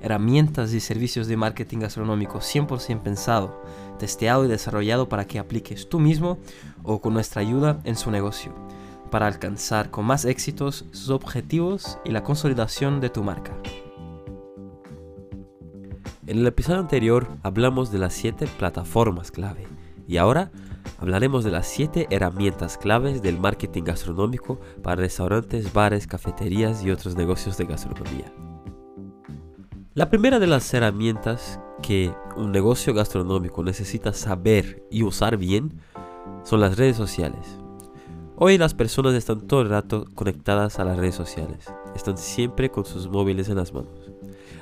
herramientas 0.00 0.72
y 0.72 0.80
servicios 0.80 1.26
de 1.26 1.36
marketing 1.36 1.78
gastronómico 1.78 2.38
100% 2.38 3.02
pensado, 3.02 3.62
testeado 3.98 4.44
y 4.44 4.48
desarrollado 4.48 5.08
para 5.08 5.26
que 5.26 5.38
apliques 5.38 5.88
tú 5.88 6.00
mismo 6.00 6.38
o 6.82 7.00
con 7.00 7.14
nuestra 7.14 7.42
ayuda 7.42 7.80
en 7.84 7.96
su 7.96 8.10
negocio, 8.10 8.54
para 9.10 9.26
alcanzar 9.26 9.90
con 9.90 10.04
más 10.04 10.24
éxitos 10.24 10.86
sus 10.92 11.10
objetivos 11.10 11.98
y 12.04 12.10
la 12.10 12.22
consolidación 12.22 13.00
de 13.00 13.10
tu 13.10 13.22
marca. 13.22 13.56
En 16.26 16.38
el 16.38 16.46
episodio 16.46 16.78
anterior 16.78 17.28
hablamos 17.42 17.90
de 17.90 17.98
las 17.98 18.14
7 18.14 18.46
plataformas 18.58 19.32
clave 19.32 19.66
y 20.06 20.16
ahora 20.16 20.52
hablaremos 20.98 21.44
de 21.44 21.50
las 21.50 21.66
7 21.66 22.06
herramientas 22.10 22.78
claves 22.78 23.20
del 23.20 23.38
marketing 23.38 23.82
gastronómico 23.82 24.60
para 24.82 25.00
restaurantes, 25.00 25.72
bares, 25.72 26.06
cafeterías 26.06 26.84
y 26.84 26.90
otros 26.90 27.16
negocios 27.16 27.56
de 27.56 27.64
gastronomía. 27.64 28.49
La 29.92 30.08
primera 30.08 30.38
de 30.38 30.46
las 30.46 30.72
herramientas 30.72 31.58
que 31.82 32.14
un 32.36 32.52
negocio 32.52 32.94
gastronómico 32.94 33.64
necesita 33.64 34.12
saber 34.12 34.84
y 34.88 35.02
usar 35.02 35.36
bien 35.36 35.80
son 36.44 36.60
las 36.60 36.76
redes 36.76 36.96
sociales. 36.96 37.58
Hoy 38.36 38.56
las 38.56 38.72
personas 38.72 39.14
están 39.14 39.48
todo 39.48 39.62
el 39.62 39.68
rato 39.68 40.04
conectadas 40.14 40.78
a 40.78 40.84
las 40.84 40.96
redes 40.96 41.16
sociales, 41.16 41.66
están 41.96 42.18
siempre 42.18 42.70
con 42.70 42.84
sus 42.84 43.08
móviles 43.08 43.48
en 43.48 43.56
las 43.56 43.72
manos. 43.72 44.12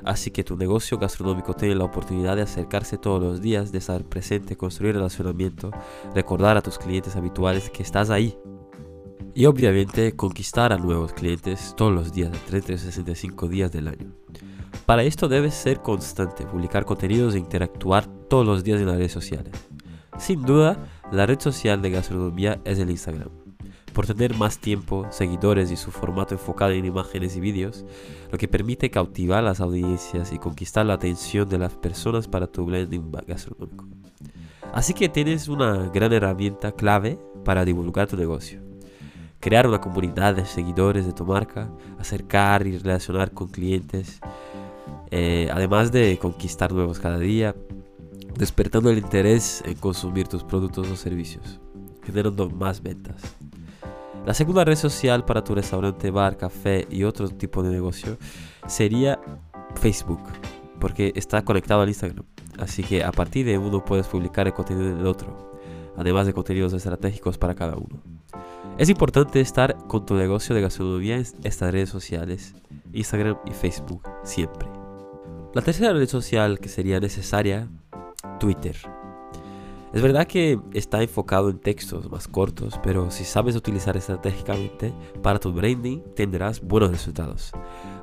Así 0.02 0.30
que 0.30 0.44
tu 0.44 0.56
negocio 0.56 0.96
gastronómico 0.96 1.52
tiene 1.52 1.74
la 1.74 1.84
oportunidad 1.84 2.36
de 2.36 2.42
acercarse 2.42 2.96
todos 2.96 3.22
los 3.22 3.42
días, 3.42 3.70
de 3.70 3.78
estar 3.78 4.04
presente, 4.04 4.56
construir 4.56 4.94
relacionamiento, 4.94 5.72
recordar 6.14 6.56
a 6.56 6.62
tus 6.62 6.78
clientes 6.78 7.16
habituales 7.16 7.68
que 7.68 7.82
estás 7.82 8.08
ahí. 8.08 8.38
Y 9.34 9.44
obviamente 9.44 10.16
conquistar 10.16 10.72
a 10.72 10.78
nuevos 10.78 11.12
clientes 11.12 11.74
todos 11.76 11.92
los 11.92 12.14
días, 12.14 12.32
de 12.32 12.38
365 12.38 13.46
días 13.48 13.70
del 13.70 13.88
año. 13.88 14.14
Para 14.86 15.02
esto 15.02 15.28
debes 15.28 15.54
ser 15.54 15.80
constante, 15.80 16.46
publicar 16.46 16.84
contenidos 16.84 17.34
e 17.34 17.38
interactuar 17.38 18.06
todos 18.06 18.46
los 18.46 18.64
días 18.64 18.80
en 18.80 18.86
las 18.86 18.96
redes 18.96 19.12
sociales. 19.12 19.52
Sin 20.18 20.42
duda, 20.42 20.78
la 21.12 21.26
red 21.26 21.40
social 21.40 21.82
de 21.82 21.90
gastronomía 21.90 22.60
es 22.64 22.78
el 22.78 22.90
Instagram 22.90 23.30
por 23.98 24.06
tener 24.06 24.36
más 24.36 24.60
tiempo, 24.60 25.08
seguidores 25.10 25.72
y 25.72 25.76
su 25.76 25.90
formato 25.90 26.32
enfocado 26.32 26.70
en 26.70 26.84
imágenes 26.84 27.36
y 27.36 27.40
vídeos, 27.40 27.84
lo 28.30 28.38
que 28.38 28.46
permite 28.46 28.92
cautivar 28.92 29.42
las 29.42 29.60
audiencias 29.60 30.32
y 30.32 30.38
conquistar 30.38 30.86
la 30.86 30.94
atención 30.94 31.48
de 31.48 31.58
las 31.58 31.74
personas 31.74 32.28
para 32.28 32.46
tu 32.46 32.64
blending 32.64 33.10
gastronómico. 33.26 33.88
Así 34.72 34.94
que 34.94 35.08
tienes 35.08 35.48
una 35.48 35.88
gran 35.88 36.12
herramienta 36.12 36.70
clave 36.70 37.18
para 37.44 37.64
divulgar 37.64 38.06
tu 38.06 38.16
negocio. 38.16 38.67
Crear 39.40 39.66
una 39.66 39.80
comunidad 39.80 40.34
de 40.34 40.46
seguidores 40.46 41.06
de 41.06 41.12
tu 41.12 41.24
marca, 41.24 41.70
acercar 41.98 42.66
y 42.66 42.76
relacionar 42.76 43.32
con 43.32 43.48
clientes, 43.48 44.20
eh, 45.10 45.48
además 45.52 45.92
de 45.92 46.18
conquistar 46.18 46.72
nuevos 46.72 46.98
cada 46.98 47.18
día, 47.18 47.54
despertando 48.36 48.90
el 48.90 48.98
interés 48.98 49.62
en 49.64 49.74
consumir 49.74 50.28
tus 50.28 50.44
productos 50.44 50.88
o 50.88 50.96
servicios, 50.96 51.60
generando 52.02 52.50
más 52.50 52.82
ventas. 52.82 53.22
La 54.26 54.34
segunda 54.34 54.64
red 54.64 54.76
social 54.76 55.24
para 55.24 55.42
tu 55.42 55.54
restaurante, 55.54 56.10
bar, 56.10 56.36
café 56.36 56.86
y 56.90 57.04
otro 57.04 57.28
tipo 57.28 57.62
de 57.62 57.70
negocio 57.70 58.18
sería 58.66 59.18
Facebook, 59.76 60.20
porque 60.80 61.12
está 61.16 61.42
conectado 61.44 61.80
al 61.80 61.88
Instagram. 61.88 62.24
Así 62.58 62.82
que 62.82 63.04
a 63.04 63.12
partir 63.12 63.46
de 63.46 63.56
uno 63.56 63.84
puedes 63.84 64.06
publicar 64.06 64.46
el 64.46 64.52
contenido 64.52 64.94
del 64.94 65.06
otro, 65.06 65.52
además 65.96 66.26
de 66.26 66.34
contenidos 66.34 66.72
estratégicos 66.72 67.38
para 67.38 67.54
cada 67.54 67.76
uno. 67.76 68.17
Es 68.78 68.88
importante 68.88 69.40
estar 69.40 69.76
con 69.88 70.06
tu 70.06 70.14
negocio 70.14 70.54
de 70.54 70.60
gastronomía 70.60 71.16
en 71.16 71.26
estas 71.42 71.72
redes 71.72 71.88
sociales, 71.88 72.54
Instagram 72.92 73.36
y 73.44 73.50
Facebook, 73.50 74.08
siempre. 74.22 74.68
La 75.52 75.62
tercera 75.62 75.92
red 75.92 76.08
social 76.08 76.60
que 76.60 76.68
sería 76.68 77.00
necesaria, 77.00 77.68
Twitter. 78.38 78.76
Es 79.92 80.00
verdad 80.00 80.28
que 80.28 80.60
está 80.74 81.02
enfocado 81.02 81.50
en 81.50 81.58
textos 81.58 82.08
más 82.08 82.28
cortos, 82.28 82.78
pero 82.80 83.10
si 83.10 83.24
sabes 83.24 83.56
utilizar 83.56 83.96
estratégicamente 83.96 84.94
para 85.24 85.40
tu 85.40 85.52
branding 85.52 85.98
tendrás 86.14 86.60
buenos 86.60 86.92
resultados. 86.92 87.50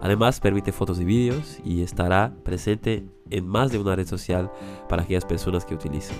Además 0.01 0.41
permite 0.41 0.73
fotos 0.73 0.99
y 0.99 1.05
vídeos 1.05 1.57
y 1.63 1.83
estará 1.83 2.35
presente 2.43 3.05
en 3.29 3.47
más 3.47 3.71
de 3.71 3.79
una 3.79 3.95
red 3.95 4.07
social 4.07 4.51
para 4.89 5.03
aquellas 5.03 5.23
personas 5.23 5.63
que 5.63 5.73
utilizan. 5.73 6.17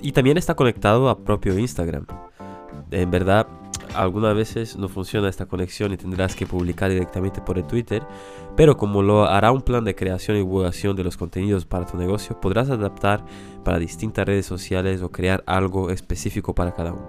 Y 0.00 0.12
también 0.12 0.38
está 0.38 0.54
conectado 0.54 1.08
a 1.08 1.24
propio 1.24 1.58
Instagram. 1.58 2.06
En 2.92 3.10
verdad 3.10 3.48
algunas 3.94 4.34
veces 4.34 4.76
no 4.76 4.88
funciona 4.88 5.28
esta 5.28 5.46
conexión 5.46 5.92
y 5.92 5.96
tendrás 5.96 6.36
que 6.36 6.46
publicar 6.46 6.90
directamente 6.90 7.40
por 7.40 7.58
el 7.58 7.66
Twitter, 7.66 8.02
pero 8.56 8.76
como 8.76 9.02
lo 9.02 9.24
hará 9.24 9.52
un 9.52 9.62
plan 9.62 9.84
de 9.84 9.94
creación 9.94 10.36
y 10.36 10.40
divulgación 10.40 10.96
de 10.96 11.04
los 11.04 11.16
contenidos 11.16 11.64
para 11.64 11.86
tu 11.86 11.96
negocio, 11.96 12.40
podrás 12.40 12.70
adaptar 12.70 13.24
para 13.64 13.78
distintas 13.78 14.26
redes 14.26 14.46
sociales 14.46 15.02
o 15.02 15.10
crear 15.10 15.42
algo 15.46 15.90
específico 15.90 16.54
para 16.54 16.74
cada 16.74 16.92
una. 16.92 17.06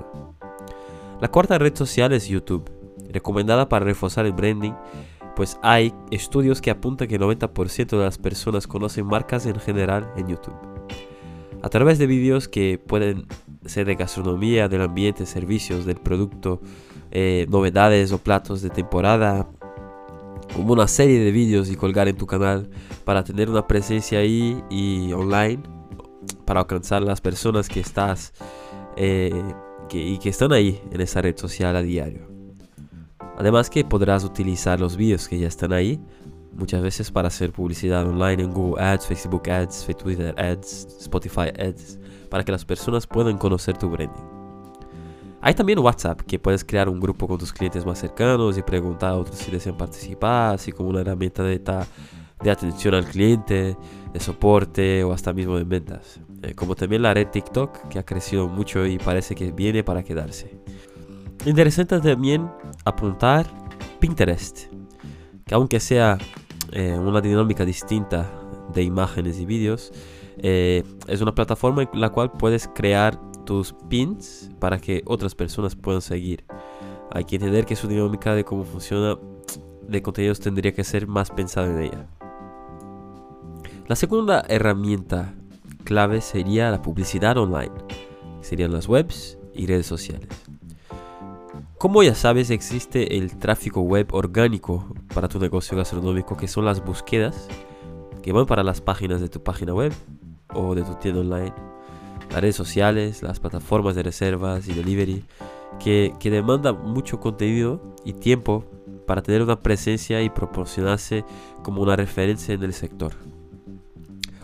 La 1.21 1.29
cuarta 1.29 1.57
red 1.57 1.75
social 1.75 2.11
es 2.13 2.27
YouTube, 2.27 2.69
recomendada 3.09 3.69
para 3.69 3.85
reforzar 3.85 4.25
el 4.25 4.33
branding, 4.33 4.73
pues 5.35 5.59
hay 5.61 5.93
estudios 6.11 6.61
que 6.61 6.71
apuntan 6.71 7.07
que 7.07 7.15
el 7.15 7.21
90% 7.21 7.97
de 7.97 8.03
las 8.03 8.17
personas 8.17 8.67
conocen 8.67 9.05
marcas 9.05 9.45
en 9.45 9.59
general 9.59 10.11
en 10.15 10.27
YouTube. 10.27 10.74
A 11.65 11.69
través 11.69 11.97
de 11.97 12.05
vídeos 12.05 12.47
que 12.47 12.77
pueden 12.77 13.25
ser 13.65 13.87
de 13.87 13.95
gastronomía, 13.95 14.67
del 14.67 14.83
ambiente, 14.83 15.25
servicios, 15.25 15.83
del 15.83 15.95
producto, 15.95 16.61
eh, 17.09 17.47
novedades 17.49 18.11
o 18.11 18.19
platos 18.19 18.61
de 18.61 18.69
temporada, 18.69 19.49
como 20.53 20.73
una 20.73 20.87
serie 20.87 21.19
de 21.19 21.31
vídeos 21.31 21.71
y 21.71 21.75
colgar 21.75 22.07
en 22.07 22.17
tu 22.17 22.27
canal 22.27 22.69
para 23.03 23.23
tener 23.23 23.49
una 23.49 23.65
presencia 23.65 24.19
ahí 24.19 24.63
y 24.69 25.11
online 25.11 25.63
para 26.45 26.59
alcanzar 26.59 27.01
las 27.01 27.19
personas 27.19 27.67
que 27.67 27.79
estás 27.79 28.31
eh, 28.95 29.33
y 29.91 30.19
que 30.19 30.29
están 30.29 30.53
ahí 30.53 30.79
en 30.91 31.01
esa 31.01 31.23
red 31.23 31.35
social 31.35 31.75
a 31.75 31.81
diario. 31.81 32.27
Además 33.39 33.71
que 33.71 33.83
podrás 33.83 34.23
utilizar 34.23 34.79
los 34.79 34.97
vídeos 34.97 35.27
que 35.27 35.39
ya 35.39 35.47
están 35.47 35.73
ahí 35.73 35.99
muchas 36.55 36.81
veces 36.81 37.11
para 37.11 37.27
hacer 37.27 37.51
publicidad 37.51 38.07
online 38.07 38.43
en 38.43 38.51
Google 38.51 38.83
Ads, 38.83 39.07
Facebook 39.07 39.49
Ads, 39.49 39.87
Twitter 39.97 40.33
Ads, 40.37 40.87
Spotify 41.01 41.49
Ads 41.59 41.99
para 42.29 42.43
que 42.43 42.51
las 42.51 42.65
personas 42.65 43.07
puedan 43.07 43.37
conocer 43.37 43.77
tu 43.77 43.89
branding. 43.89 44.23
Hay 45.41 45.53
también 45.53 45.79
WhatsApp, 45.79 46.21
que 46.21 46.39
puedes 46.39 46.65
crear 46.65 46.89
un 46.89 46.99
grupo 46.99 47.27
con 47.27 47.37
tus 47.37 47.53
clientes 47.53 47.85
más 47.85 47.99
cercanos 47.99 48.57
y 48.57 48.63
preguntar 48.63 49.11
a 49.11 49.15
otros 49.15 49.37
si 49.37 49.51
desean 49.51 49.77
participar, 49.77 50.55
así 50.55 50.71
como 50.71 50.89
una 50.89 51.01
herramienta 51.01 51.43
de, 51.43 51.61
atención 52.49 52.95
al 52.95 53.05
cliente, 53.05 53.77
de 54.11 54.19
soporte 54.19 55.03
o 55.03 55.13
hasta 55.13 55.33
mismo 55.33 55.55
de 55.57 55.63
ventas. 55.63 56.19
Eh, 56.41 56.55
como 56.55 56.75
también 56.75 57.03
la 57.03 57.13
red 57.13 57.27
TikTok, 57.27 57.89
que 57.89 57.99
ha 57.99 58.03
crecido 58.03 58.47
mucho 58.47 58.85
y 58.85 58.97
parece 58.97 59.35
que 59.35 59.51
viene 59.51 59.83
para 59.83 60.03
quedarse. 60.03 60.59
Interesante 61.45 61.99
también 61.99 62.49
apuntar 62.83 63.45
Pinterest, 63.99 64.63
que 65.45 65.53
aunque 65.53 65.79
sea 65.79 66.17
eh, 66.71 66.97
una 66.97 67.21
dinámica 67.21 67.65
distinta 67.65 68.29
de 68.73 68.83
imágenes 68.83 69.39
y 69.39 69.45
vídeos, 69.45 69.91
eh, 70.37 70.83
es 71.07 71.21
una 71.21 71.33
plataforma 71.33 71.83
en 71.83 72.01
la 72.01 72.09
cual 72.09 72.31
puedes 72.31 72.67
crear 72.67 73.19
tus 73.45 73.73
pins 73.89 74.49
para 74.59 74.79
que 74.79 75.03
otras 75.05 75.35
personas 75.35 75.75
puedan 75.75 76.01
seguir. 76.01 76.45
Hay 77.11 77.25
que 77.25 77.35
entender 77.35 77.65
que 77.65 77.75
su 77.75 77.87
dinámica 77.87 78.35
de 78.35 78.43
cómo 78.43 78.63
funciona 78.63 79.17
de 79.87 80.01
contenidos 80.01 80.39
tendría 80.39 80.73
que 80.73 80.83
ser 80.83 81.07
más 81.07 81.29
pensada 81.29 81.67
en 81.67 81.81
ella. 81.83 82.07
La 83.87 83.95
segunda 83.95 84.43
herramienta 84.49 85.35
clave 85.83 86.21
sería 86.21 86.71
la 86.71 86.81
publicidad 86.81 87.37
online. 87.37 87.71
Serían 88.41 88.73
las 88.73 88.89
webs 88.89 89.37
y 89.53 89.67
redes 89.67 89.85
sociales. 89.85 90.27
Como 91.85 92.01
ya 92.01 92.15
sabes, 92.15 92.49
existe 92.49 93.15
el 93.15 93.37
tráfico 93.37 93.81
web 93.81 94.07
orgánico 94.11 94.87
para 95.13 95.27
tu 95.27 95.37
negocio 95.37 95.77
gastronómico, 95.77 96.35
que 96.35 96.47
son 96.47 96.65
las 96.65 96.83
búsquedas 96.83 97.47
que 98.23 98.31
van 98.31 98.47
para 98.47 98.63
las 98.63 98.81
páginas 98.81 99.21
de 99.21 99.29
tu 99.29 99.43
página 99.43 99.71
web 99.71 99.93
o 100.51 100.73
de 100.73 100.81
tu 100.81 100.95
tienda 100.95 101.21
online, 101.21 101.53
las 102.31 102.41
redes 102.41 102.55
sociales, 102.55 103.21
las 103.21 103.39
plataformas 103.39 103.93
de 103.93 104.01
reservas 104.01 104.67
y 104.67 104.73
delivery, 104.73 105.25
que, 105.79 106.11
que 106.19 106.31
demandan 106.31 106.83
mucho 106.91 107.19
contenido 107.19 107.79
y 108.03 108.13
tiempo 108.13 108.65
para 109.05 109.21
tener 109.21 109.43
una 109.43 109.59
presencia 109.59 110.23
y 110.23 110.31
proporcionarse 110.31 111.23
como 111.61 111.83
una 111.83 111.95
referencia 111.95 112.55
en 112.55 112.63
el 112.63 112.73
sector. 112.73 113.13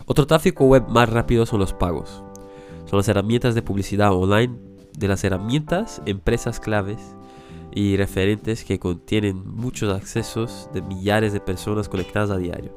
Otro 0.06 0.28
tráfico 0.28 0.66
web 0.66 0.86
más 0.86 1.08
rápido 1.08 1.44
son 1.44 1.58
los 1.58 1.72
pagos. 1.72 2.22
Son 2.84 2.98
las 2.98 3.08
herramientas 3.08 3.56
de 3.56 3.62
publicidad 3.62 4.12
online 4.12 4.56
de 4.96 5.08
las 5.08 5.24
herramientas, 5.24 6.02
empresas 6.06 6.60
claves 6.60 7.16
y 7.74 7.96
referentes 7.96 8.64
que 8.64 8.78
contienen 8.78 9.42
muchos 9.46 9.94
accesos 9.94 10.68
de 10.72 10.82
millares 10.82 11.32
de 11.32 11.40
personas 11.40 11.88
conectadas 11.88 12.30
a 12.30 12.38
diario. 12.38 12.76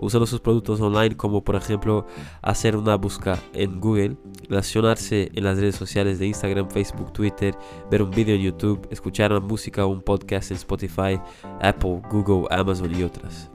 Usando 0.00 0.26
sus 0.26 0.40
productos 0.40 0.80
online 0.80 1.16
como 1.16 1.42
por 1.42 1.56
ejemplo 1.56 2.06
hacer 2.40 2.76
una 2.76 2.94
búsqueda 2.96 3.42
en 3.52 3.80
Google, 3.80 4.16
relacionarse 4.48 5.30
en 5.34 5.44
las 5.44 5.58
redes 5.58 5.74
sociales 5.74 6.20
de 6.20 6.26
Instagram, 6.26 6.70
Facebook, 6.70 7.12
Twitter, 7.12 7.56
ver 7.90 8.02
un 8.02 8.10
vídeo 8.10 8.36
en 8.36 8.42
YouTube, 8.42 8.86
escuchar 8.90 9.32
una 9.32 9.40
música 9.40 9.84
o 9.84 9.88
un 9.88 10.02
podcast 10.02 10.52
en 10.52 10.56
Spotify, 10.58 11.20
Apple, 11.60 12.00
Google, 12.10 12.46
Amazon 12.50 12.94
y 12.94 13.02
otras. 13.02 13.50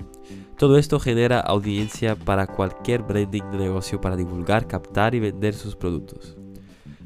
Todo 0.57 0.77
esto 0.77 0.99
genera 0.99 1.39
audiencia 1.39 2.15
para 2.15 2.47
cualquier 2.47 3.03
branding 3.03 3.43
de 3.51 3.57
negocio 3.57 3.99
para 3.99 4.15
divulgar, 4.15 4.67
captar 4.67 5.15
y 5.15 5.19
vender 5.19 5.53
sus 5.53 5.75
productos. 5.75 6.37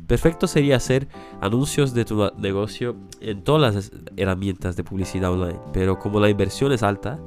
Perfecto 0.07 0.47
sería 0.47 0.77
hacer 0.77 1.09
anuncios 1.41 1.93
de 1.93 2.05
tu 2.05 2.31
negocio 2.37 2.95
en 3.19 3.43
todas 3.43 3.75
las 3.75 3.91
herramientas 4.15 4.77
de 4.77 4.83
publicidad 4.85 5.31
online, 5.31 5.59
pero 5.73 5.99
como 5.99 6.21
la 6.21 6.29
inversión 6.29 6.71
es 6.71 6.81
alta 6.81 7.19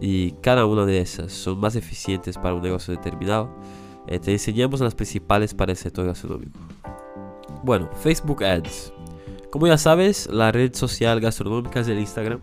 y 0.00 0.32
cada 0.40 0.64
una 0.64 0.86
de 0.86 1.00
esas 1.00 1.32
son 1.32 1.58
más 1.58 1.74
eficientes 1.74 2.36
para 2.36 2.54
un 2.54 2.62
negocio 2.62 2.94
determinado, 2.94 3.50
eh, 4.06 4.20
te 4.20 4.30
enseñamos 4.30 4.80
las 4.80 4.94
principales 4.94 5.54
para 5.54 5.72
el 5.72 5.76
sector 5.76 6.06
gastronómico. 6.06 6.58
Bueno, 7.64 7.90
Facebook 8.00 8.44
Ads. 8.44 8.92
Como 9.50 9.66
ya 9.66 9.76
sabes, 9.76 10.28
la 10.30 10.52
red 10.52 10.72
social 10.74 11.20
gastronómica 11.20 11.80
es 11.80 11.88
el 11.88 11.98
Instagram 11.98 12.40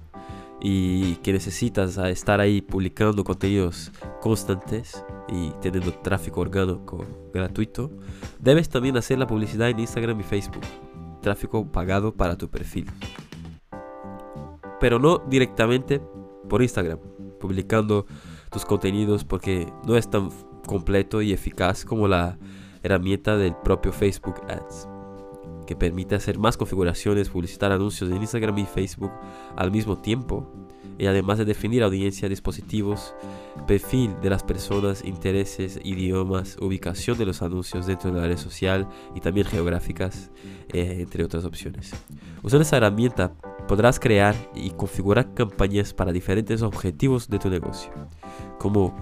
y 0.60 1.16
que 1.18 1.34
necesitas 1.34 1.98
estar 1.98 2.40
ahí 2.40 2.62
publicando 2.62 3.24
contenidos 3.24 3.92
constantes 4.22 5.04
y 5.28 5.52
teniendo 5.62 5.94
tráfico 5.94 6.42
orgánico 6.42 7.06
gratuito, 7.34 7.92
debes 8.40 8.70
también 8.70 8.98
hacer 8.98 9.20
la 9.20 9.28
publicidad 9.28 9.70
en 9.70 9.80
Instagram 9.80 10.20
y 10.20 10.24
Facebook, 10.24 10.64
tráfico 11.22 11.72
pagado 11.72 12.14
para 12.14 12.38
tu 12.38 12.50
perfil. 12.50 12.90
Pero 14.80 15.00
no 15.00 15.20
directamente 15.28 16.02
por 16.50 16.62
Instagram, 16.62 17.00
publicando 17.40 18.06
tus 18.52 18.66
contenidos 18.66 19.24
porque 19.24 19.72
no 19.86 19.98
es 19.98 20.10
tan 20.10 20.30
completo 20.66 21.22
y 21.22 21.34
eficaz 21.34 21.86
como 21.86 22.08
la 22.08 22.38
herramienta 22.84 23.38
del 23.38 23.56
propio 23.56 23.92
Facebook 23.92 24.42
Ads 24.48 24.88
que 25.68 25.76
permite 25.76 26.16
hacer 26.16 26.40
más 26.40 26.58
configuraciones, 26.58 27.30
publicitar 27.30 27.72
anuncios 27.72 28.10
en 28.10 28.18
Instagram 28.18 28.58
y 28.58 28.66
Facebook 28.66 29.12
al 29.56 29.70
mismo 29.70 30.00
tiempo, 30.00 30.52
y 30.98 31.06
además 31.06 31.38
de 31.38 31.46
definir 31.46 31.84
audiencia, 31.84 32.28
dispositivos, 32.28 33.14
perfil 33.68 34.16
de 34.22 34.32
las 34.32 34.44
personas, 34.44 35.04
intereses, 35.04 35.80
idiomas, 35.84 36.58
ubicación 36.60 37.18
de 37.18 37.26
los 37.26 37.42
anuncios 37.42 37.86
dentro 37.86 38.12
de 38.12 38.20
la 38.20 38.28
red 38.28 38.38
social 38.38 38.88
y 39.14 39.20
también 39.20 39.46
geográficas, 39.46 40.32
eh, 40.74 40.98
entre 41.00 41.24
otras 41.24 41.46
opciones. 41.46 41.92
Usando 42.42 42.64
esa 42.64 42.78
herramienta 42.78 43.34
podrás 43.68 44.00
crear 44.00 44.36
y 44.56 44.72
configurar 44.72 45.34
campañas 45.34 45.94
para 45.94 46.12
diferentes 46.12 46.62
objetivos 46.62 47.30
de 47.30 47.38
tu 47.38 47.50
negocio, 47.50 47.92
como 48.58 48.96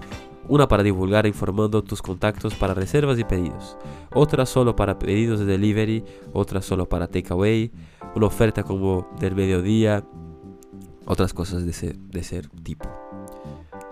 una 0.48 0.68
para 0.68 0.82
divulgar 0.82 1.26
informando 1.26 1.82
tus 1.82 2.02
contactos 2.02 2.54
para 2.54 2.74
reservas 2.74 3.18
y 3.18 3.24
pedidos, 3.24 3.76
otra 4.12 4.46
solo 4.46 4.76
para 4.76 4.98
pedidos 4.98 5.40
de 5.40 5.46
delivery, 5.46 6.04
otra 6.32 6.62
solo 6.62 6.88
para 6.88 7.08
takeaway, 7.08 7.70
una 8.14 8.26
oferta 8.26 8.62
como 8.62 9.08
del 9.18 9.34
mediodía, 9.34 10.04
otras 11.06 11.32
cosas 11.32 11.64
de 11.64 11.70
ese, 11.70 11.92
de 11.92 12.20
ese 12.20 12.42
tipo. 12.62 12.88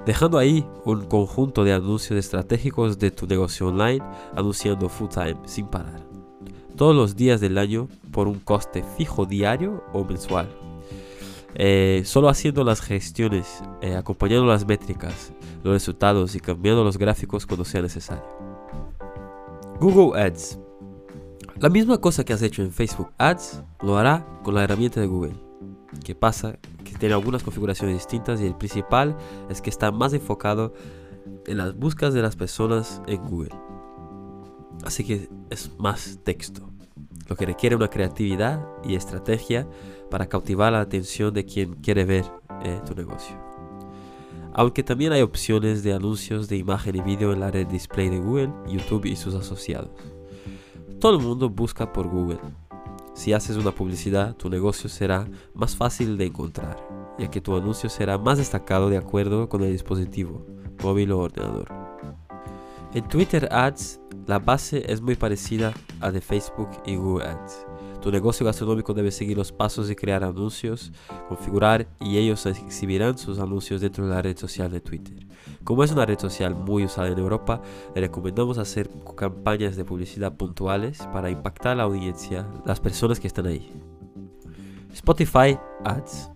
Dejando 0.07 0.39
ahí 0.39 0.67
un 0.85 1.07
conjunto 1.07 1.65
de 1.65 1.73
anuncios 1.73 2.19
estratégicos 2.19 2.99
de 2.99 3.11
tu 3.11 3.27
negocio 3.27 3.69
online, 3.69 4.05
anunciando 4.37 4.89
full 4.89 5.09
time 5.09 5.37
sin 5.47 5.67
parar. 5.67 6.05
Todos 6.77 6.95
los 6.95 7.17
días 7.17 7.41
del 7.41 7.57
año 7.57 7.89
por 8.11 8.29
un 8.29 8.41
coste 8.41 8.85
fijo 8.97 9.25
diario 9.25 9.83
o 9.93 10.05
mensual. 10.05 10.49
Eh, 11.55 12.03
solo 12.05 12.29
haciendo 12.29 12.65
las 12.65 12.81
gestiones, 12.81 13.63
eh, 13.81 13.95
acompañando 13.95 14.45
las 14.47 14.67
métricas, 14.67 15.33
los 15.65 15.73
resultados 15.73 16.37
y 16.37 16.41
cambiando 16.41 16.85
los 16.85 16.99
gráficos 16.99 17.47
cuando 17.47 17.65
sea 17.65 17.83
necesario. 17.83 18.23
Google 19.81 20.21
Ads. 20.21 20.61
La 21.59 21.69
misma 21.69 21.99
cosa 21.99 22.25
que 22.25 22.33
has 22.33 22.43
hecho 22.43 22.63
en 22.63 22.71
Facebook 22.71 23.11
Ads 23.19 23.63
lo 23.83 23.97
hará 23.97 24.27
con 24.43 24.55
la 24.55 24.63
herramienta 24.63 25.01
de 25.01 25.07
Google. 25.07 25.35
¿Qué 26.05 26.15
pasa? 26.15 26.59
Que 26.85 26.93
tiene 26.99 27.15
algunas 27.15 27.43
configuraciones 27.43 27.97
distintas 27.97 28.41
y 28.41 28.47
el 28.47 28.57
principal 28.57 29.17
es 29.49 29.63
que 29.63 29.71
está 29.71 29.91
más 29.91 30.13
enfocado 30.13 30.75
en 31.47 31.57
las 31.57 31.75
búsquedas 31.75 32.13
de 32.13 32.23
las 32.23 32.37
personas 32.37 33.01
en 33.07 33.23
Google. 33.23 33.55
Así 34.85 35.05
que 35.05 35.29
es 35.51 35.71
más 35.79 36.19
texto, 36.25 36.69
lo 37.29 37.37
que 37.37 37.47
requiere 37.47 37.77
una 37.77 37.89
creatividad 37.89 38.67
y 38.85 38.97
estrategia 38.97 39.67
para 40.11 40.27
cautivar 40.27 40.73
la 40.73 40.81
atención 40.81 41.33
de 41.33 41.47
quien 41.47 41.75
quiere 41.77 42.05
ver 42.05 42.25
eh, 42.65 42.81
tu 42.87 42.95
negocio. 42.95 43.54
Aunque 44.57 44.85
también 44.85 45.13
hay 45.13 45.23
opciones 45.23 45.83
de 45.83 45.93
anuncios 45.93 46.49
de 46.49 46.57
imagen 46.57 46.95
y 46.95 47.01
vídeo 47.01 47.33
en 47.33 47.41
la 47.41 47.51
red 47.51 47.67
display 47.67 48.09
de 48.09 48.21
Google, 48.21 48.53
YouTube 48.69 49.05
y 49.05 49.17
sus 49.17 49.35
asociados. 49.35 49.91
Todo 51.01 51.17
el 51.19 51.23
mundo 51.23 51.51
busca 51.51 51.93
por 51.93 52.07
Google. 52.07 52.39
Si 53.15 53.33
haces 53.33 53.57
una 53.57 53.73
publicidad, 53.73 54.37
tu 54.37 54.49
negocio 54.49 54.89
será 54.89 55.29
más 55.55 55.75
fácil 55.75 56.17
de 56.17 56.27
encontrar, 56.27 56.77
ya 57.19 57.29
que 57.29 57.41
tu 57.41 57.57
anuncio 57.57 57.91
será 57.91 58.17
más 58.17 58.39
destacado 58.39 58.89
de 58.89 58.97
acuerdo 58.97 59.49
con 59.49 59.63
el 59.65 59.73
dispositivo, 59.73 60.47
móvil 60.85 61.11
o 61.11 61.19
ordenador. 61.19 61.69
En 62.95 63.09
Twitter 63.09 63.49
Ads, 63.51 64.01
la 64.27 64.39
base 64.39 64.91
es 64.91 65.01
muy 65.01 65.17
parecida 65.17 65.75
a 66.01 66.11
de 66.11 66.21
Facebook 66.21 66.69
y 66.87 66.97
Google 66.97 67.27
Ads. 67.27 67.67
Tu 68.01 68.11
negocio 68.13 68.45
gastronómico 68.45 68.93
debe 68.93 69.11
seguir 69.11 69.37
los 69.37 69.51
pasos 69.51 69.89
de 69.89 69.97
crear 69.97 70.25
anuncios, 70.25 70.93
configurar 71.29 71.89
y 72.01 72.19
ellos 72.19 72.45
exhibirán 72.45 73.17
sus 73.17 73.39
anuncios 73.39 73.81
dentro 73.81 74.07
de 74.07 74.15
la 74.15 74.21
red 74.21 74.37
social 74.37 74.71
de 74.71 74.81
Twitter. 74.81 75.27
Como 75.65 75.83
es 75.85 75.91
una 75.91 76.05
red 76.05 76.19
social 76.19 76.55
muy 76.55 76.85
usada 76.85 77.09
en 77.09 77.19
Europa, 77.19 77.63
le 77.95 78.03
recomendamos 78.03 78.59
hacer 78.59 78.91
campañas 79.17 79.77
de 79.77 79.87
publicidad 79.87 80.37
puntuales 80.37 80.99
para 81.13 81.31
impactar 81.31 81.73
a 81.73 81.77
la 81.77 81.83
audiencia, 81.85 82.47
las 82.67 82.81
personas 82.81 83.21
que 83.21 83.27
están 83.27 83.47
ahí. 83.47 83.73
Spotify 84.93 85.59
Ads. 85.85 86.34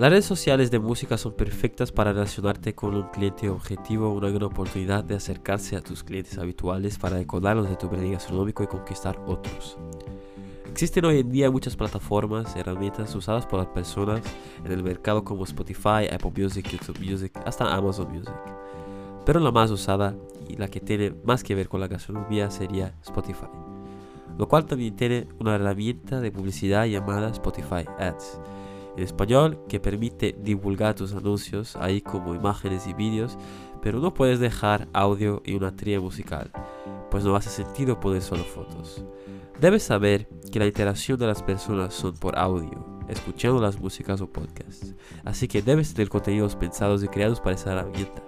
Las 0.00 0.08
redes 0.08 0.24
sociales 0.24 0.70
de 0.70 0.78
música 0.78 1.18
son 1.18 1.34
perfectas 1.34 1.92
para 1.92 2.14
relacionarte 2.14 2.74
con 2.74 2.94
un 2.94 3.10
cliente 3.10 3.50
objetivo, 3.50 4.14
una 4.14 4.30
gran 4.30 4.44
oportunidad 4.44 5.04
de 5.04 5.16
acercarse 5.16 5.76
a 5.76 5.82
tus 5.82 6.02
clientes 6.02 6.38
habituales 6.38 6.96
para 6.96 7.18
decorarlos 7.18 7.68
de 7.68 7.76
tu 7.76 7.86
branding 7.86 8.12
gastronómico 8.12 8.62
y 8.62 8.66
conquistar 8.66 9.22
otros. 9.26 9.76
Existen 10.70 11.04
hoy 11.04 11.18
en 11.18 11.30
día 11.30 11.50
muchas 11.50 11.76
plataformas, 11.76 12.56
herramientas 12.56 13.14
usadas 13.14 13.44
por 13.44 13.58
las 13.58 13.68
personas 13.68 14.22
en 14.64 14.72
el 14.72 14.82
mercado 14.82 15.22
como 15.22 15.44
Spotify, 15.44 16.08
Apple 16.10 16.32
Music, 16.34 16.66
YouTube 16.66 16.98
Music, 16.98 17.38
hasta 17.44 17.70
Amazon 17.70 18.10
Music. 18.10 18.32
Pero 19.26 19.38
la 19.38 19.52
más 19.52 19.70
usada 19.70 20.16
y 20.48 20.56
la 20.56 20.68
que 20.68 20.80
tiene 20.80 21.14
más 21.24 21.44
que 21.44 21.54
ver 21.54 21.68
con 21.68 21.78
la 21.78 21.88
gastronomía 21.88 22.50
sería 22.50 22.94
Spotify, 23.02 23.48
lo 24.38 24.48
cual 24.48 24.64
también 24.64 24.96
tiene 24.96 25.28
una 25.38 25.56
herramienta 25.56 26.22
de 26.22 26.32
publicidad 26.32 26.86
llamada 26.86 27.28
Spotify 27.28 27.84
Ads, 27.98 28.40
en 29.00 29.04
español 29.06 29.58
que 29.66 29.80
permite 29.80 30.36
divulgar 30.38 30.94
tus 30.94 31.14
anuncios 31.14 31.74
ahí 31.76 32.02
como 32.02 32.34
imágenes 32.34 32.86
y 32.86 32.92
vídeos, 32.92 33.38
pero 33.80 33.98
no 33.98 34.12
puedes 34.12 34.40
dejar 34.40 34.88
audio 34.92 35.42
y 35.44 35.54
una 35.54 35.74
tría 35.74 36.00
musical, 36.00 36.50
pues 37.10 37.24
no 37.24 37.34
hace 37.34 37.48
sentido 37.48 37.98
poner 37.98 38.20
solo 38.20 38.44
fotos. 38.44 39.02
Debes 39.58 39.84
saber 39.84 40.28
que 40.52 40.58
la 40.58 40.66
interacción 40.66 41.18
de 41.18 41.26
las 41.26 41.42
personas 41.42 41.94
son 41.94 42.14
por 42.14 42.38
audio, 42.38 43.00
escuchando 43.08 43.60
las 43.60 43.80
músicas 43.80 44.20
o 44.20 44.30
podcasts, 44.30 44.94
así 45.24 45.48
que 45.48 45.62
debes 45.62 45.94
tener 45.94 46.10
contenidos 46.10 46.54
pensados 46.54 47.02
y 47.02 47.08
creados 47.08 47.40
para 47.40 47.54
esa 47.54 47.72
herramienta. 47.72 48.22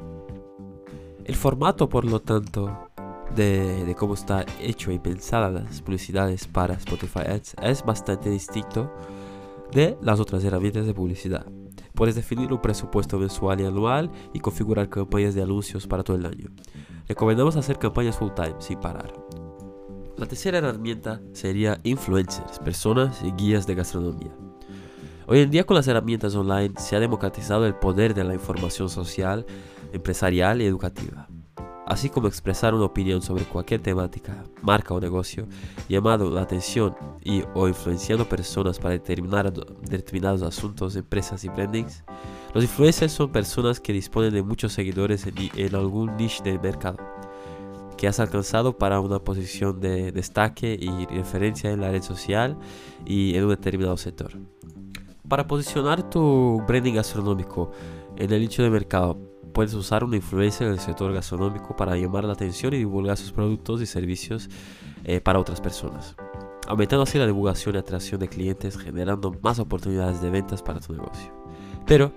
El 1.25 1.37
formato, 1.37 1.89
por 1.89 2.05
lo 2.05 2.21
tanto, 2.21 2.89
de, 3.37 3.95
cómo 3.99 4.15
está 4.15 4.45
hecho 4.61 4.91
y 4.91 4.99
pensada 4.99 5.51
las 5.51 5.83
publicidades 5.83 6.47
para 6.47 6.75
Spotify 6.75 7.21
Ads 7.29 7.57
es 7.63 7.85
bastante 7.85 8.31
distinto 8.31 8.91
de 9.73 9.97
las 10.03 10.21
otras 10.21 10.45
herramientas 10.45 10.87
de 10.87 10.95
publicidad. 10.95 11.47
Puedes 11.95 12.15
definir 12.15 12.53
un 12.53 12.61
presupuesto 12.61 13.19
mensual 13.19 13.61
y 13.61 13.65
anual 13.65 14.11
y 14.33 14.41
configurar 14.41 14.89
campañas 14.89 15.35
de 15.35 15.43
anuncios 15.43 15.87
para 15.87 16.03
todo 16.03 16.17
el 16.17 16.27
año. 16.27 16.49
Recomendamos 17.09 17.57
hacer 17.57 17.79
campañas 17.79 18.17
full 18.17 18.33
time 18.35 18.55
sin 18.59 18.81
parar. 18.81 19.13
La 20.17 20.27
tercera 20.27 20.59
herramienta 20.59 21.21
sería 21.33 21.81
influencers, 21.83 22.59
personas 22.59 23.23
y 23.25 23.33
guías 23.33 23.67
de 23.67 23.75
gastronomía. 23.75 24.33
Hoy 25.27 25.41
en 25.41 25.51
día 25.51 25.65
con 25.65 25.77
las 25.77 25.89
herramientas 25.89 26.35
online 26.35 26.75
se 26.79 26.97
ha 26.97 27.01
democratizado 27.01 27.67
el 27.67 27.75
poder 27.75 28.15
de 28.15 28.25
la 28.25 28.35
información 28.35 28.89
social, 28.89 29.47
empresarial 29.93 30.61
y 30.61 30.67
educativa, 30.67 31.29
así 31.93 32.09
como 32.09 32.27
expresar 32.27 32.75
una 32.75 32.87
opinión 32.87 33.21
sobre 33.21 33.45
cualquier 33.45 33.81
temática, 33.83 34.45
marca 34.63 34.95
o 34.95 35.01
negocio, 35.01 35.47
llamando 35.89 36.31
la 36.31 36.43
atención 36.43 36.95
y 37.23 37.43
o 37.55 37.69
influenciando 37.69 38.29
personas 38.29 38.79
para 38.79 38.95
determinar 38.95 39.53
determinados 39.53 40.43
asuntos, 40.43 40.97
empresas 40.97 41.45
y 41.45 41.49
brandings. 41.49 42.03
Los 42.55 42.65
influencers 42.65 43.13
son 43.13 43.31
personas 43.31 43.79
que 43.79 43.93
disponen 43.93 44.33
de 44.33 44.43
muchos 44.43 44.73
seguidores 44.73 45.27
en, 45.27 45.35
en 45.55 45.75
algún 45.75 46.17
niche 46.17 46.43
del 46.43 46.61
mercado 46.61 46.99
que 47.97 48.09
has 48.09 48.19
alcanzado 48.19 48.79
para 48.79 48.99
una 48.99 49.21
posición 49.21 49.79
de 49.79 50.11
destaque 50.11 50.77
y 50.81 51.07
referencia 51.07 51.71
en 51.71 51.83
la 51.83 51.91
red 51.93 52.03
social 52.03 52.59
y 53.07 53.37
en 53.37 53.45
un 53.45 53.51
determinado 53.51 53.97
sector. 53.97 54.33
Para 55.29 55.47
posicionar 55.47 56.11
tu 56.11 56.61
branding 56.67 56.95
gastronómico 56.95 57.71
en 58.17 58.33
el 58.33 58.41
nicho 58.41 58.63
de 58.63 58.71
mercado, 58.71 59.32
puedes 59.53 59.75
usar 59.75 60.05
una 60.05 60.17
influencia 60.17 60.67
en 60.67 60.73
el 60.73 60.81
sector 60.81 61.13
gastronómico 61.13 61.77
para 61.77 61.97
llamar 61.97 62.25
la 62.25 62.33
atención 62.33 62.75
y 62.75 62.79
divulgar 62.79 63.17
sus 63.17 63.33
productos 63.33 63.81
y 63.81 63.87
servicios 63.87 64.49
eh, 65.05 65.21
para 65.21 65.39
otras 65.39 65.61
personas, 65.61 66.17
aumentando 66.67 67.03
así 67.03 67.19
la 67.19 67.27
divulgación 67.27 67.75
y 67.75 67.79
atracción 67.79 68.21
de 68.21 68.29
clientes, 68.29 68.77
generando 68.77 69.35
más 69.43 69.59
oportunidades 69.59 70.21
de 70.21 70.31
ventas 70.31 70.63
para 70.63 70.81
tu 70.81 70.93
negocio. 70.93 71.33
Pero 71.87 72.13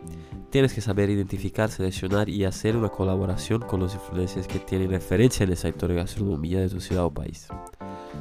tienes 0.49 0.73
que 0.73 0.81
saber 0.81 1.09
identificar, 1.09 1.69
seleccionar 1.69 2.29
y 2.29 2.45
hacer 2.45 2.77
una 2.77 2.89
colaboración 2.89 3.61
con 3.61 3.79
los 3.79 3.93
influencers 3.93 4.47
que 4.47 4.59
tienen 4.59 4.89
referencia 4.89 5.43
en 5.43 5.49
el 5.49 5.57
sector 5.57 5.89
de 5.89 5.95
gastronomía 5.95 6.59
de 6.59 6.69
tu 6.69 6.79
ciudad 6.79 7.05
o 7.05 7.13
país. 7.13 7.47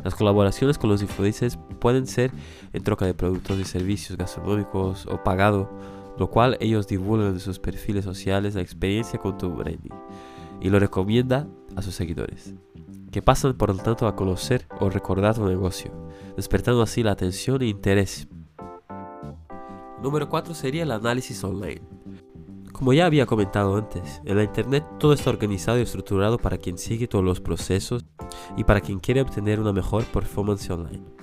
Las 0.03 0.15
colaboraciones 0.15 0.77
con 0.77 0.91
los 0.91 1.01
influencers 1.01 1.59
pueden 1.79 2.07
ser 2.07 2.33
en 2.73 2.83
troca 2.83 3.07
de 3.07 3.15
productos 3.15 3.59
y 3.59 3.65
servicios 3.65 4.19
gastronómicos 4.19 5.07
o 5.07 5.23
pagado, 5.23 5.71
lo 6.19 6.31
cual 6.31 6.57
ellos 6.61 6.87
divulgan 6.87 7.35
en 7.35 7.41
sus 7.41 7.59
perfiles 7.59 8.05
sociales 8.05 8.55
la 8.55 8.61
experiencia 8.61 9.19
con 9.19 9.37
tu 9.39 9.51
branding 9.51 9.91
y 10.61 10.71
lo 10.71 10.79
recomienda 10.79 11.47
a 11.77 11.83
sus 11.83 11.95
seguidores, 11.95 12.55
que 13.11 13.23
pasan 13.23 13.55
por 13.55 13.75
lo 13.75 13.83
tanto 13.83 14.07
a 14.07 14.17
conocer 14.17 14.67
o 14.81 14.89
recordar 14.89 15.35
tu 15.35 15.47
negocio, 15.47 15.93
despertando 16.37 16.83
así 16.83 17.03
la 17.03 17.13
atención 17.13 17.63
e 17.63 17.67
interés. 17.67 18.29
Número 20.03 20.29
4 20.29 20.55
sería 20.55 20.83
el 20.83 20.91
análisis 20.91 21.43
online. 21.45 21.83
Como 22.73 22.93
ya 22.93 23.07
había 23.07 23.25
comentado 23.25 23.77
antes, 23.77 24.21
en 24.25 24.37
la 24.37 24.43
Internet 24.43 24.85
todo 24.99 25.13
está 25.13 25.31
organizado 25.31 25.79
y 25.79 25.83
estructurado 25.83 26.39
para 26.39 26.59
quien 26.59 26.77
sigue 26.77 27.07
todos 27.07 27.25
los 27.25 27.41
procesos 27.41 28.05
y 28.57 28.65
para 28.65 28.81
quien 28.81 28.99
quiere 28.99 29.23
obtener 29.23 29.61
una 29.61 29.73
mejor 29.73 30.05
performance 30.07 30.69
online. 30.71 31.14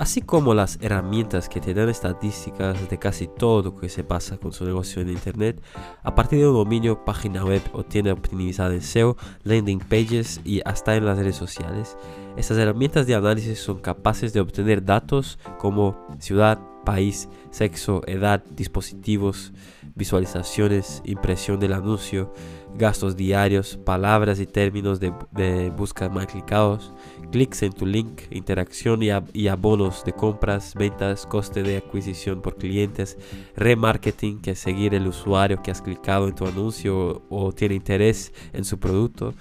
Así 0.00 0.22
como 0.22 0.54
las 0.54 0.78
herramientas 0.80 1.50
que 1.50 1.60
te 1.60 1.74
dan 1.74 1.90
estadísticas 1.90 2.88
de 2.88 2.98
casi 2.98 3.28
todo 3.28 3.62
lo 3.62 3.76
que 3.76 3.90
se 3.90 4.02
pasa 4.02 4.38
con 4.38 4.50
su 4.50 4.64
negocio 4.64 5.02
en 5.02 5.10
Internet, 5.10 5.62
a 6.02 6.14
partir 6.14 6.38
de 6.38 6.48
un 6.48 6.54
dominio, 6.54 7.04
página 7.04 7.44
web 7.44 7.60
o 7.74 7.84
tienda 7.84 8.14
optimizada 8.14 8.72
en 8.72 8.80
SEO, 8.80 9.18
landing 9.42 9.78
pages 9.78 10.40
y 10.42 10.62
hasta 10.64 10.96
en 10.96 11.04
las 11.04 11.18
redes 11.18 11.36
sociales, 11.36 11.98
estas 12.38 12.56
herramientas 12.56 13.06
de 13.06 13.14
análisis 13.14 13.58
son 13.58 13.78
capaces 13.80 14.32
de 14.32 14.40
obtener 14.40 14.82
datos 14.82 15.38
como 15.58 16.06
ciudad, 16.18 16.58
país, 16.84 17.28
sexo, 17.50 18.02
edad, 18.06 18.42
dispositivos, 18.50 19.52
visualizaciones, 19.94 21.02
impresión 21.04 21.60
del 21.60 21.72
anuncio, 21.72 22.32
gastos 22.76 23.16
diarios, 23.16 23.78
palabras 23.84 24.40
y 24.40 24.46
términos 24.46 25.00
de, 25.00 25.12
de 25.32 25.70
búsqueda 25.70 26.08
más 26.08 26.26
clicados, 26.26 26.92
clics 27.30 27.62
en 27.62 27.72
tu 27.72 27.86
link, 27.86 28.22
interacción 28.30 29.00
y, 29.02 29.48
abonos 29.48 30.04
de 30.04 30.12
compras, 30.12 30.74
ventas, 30.74 31.26
coste 31.26 31.62
de 31.62 31.78
adquisición 31.78 32.42
por 32.42 32.56
clientes, 32.56 33.18
remarketing, 33.56 34.40
que 34.40 34.52
es 34.52 34.58
seguir 34.58 34.94
el 34.94 35.06
usuario 35.06 35.62
que 35.62 35.70
has 35.70 35.82
clicado 35.82 36.28
en 36.28 36.34
tu 36.34 36.46
anuncio 36.46 37.22
o, 37.28 37.52
tiene 37.52 37.74
interés 37.74 38.32
en 38.52 38.64
su 38.64 38.78
producto, 38.78 39.34